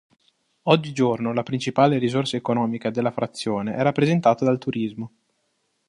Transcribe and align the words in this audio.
Oggigiorno, 0.63 1.31
la 1.31 1.43
principale 1.43 1.99
risorsa 1.99 2.35
economica 2.35 2.89
della 2.89 3.11
frazione 3.11 3.75
è 3.75 3.81
rappresentata 3.83 4.43
dal 4.43 4.57
turismo. 4.57 5.11